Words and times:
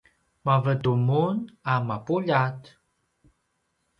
mavetu 0.45 0.91
mun 1.07 1.35
a 1.71 1.73
mapuljat? 1.87 2.59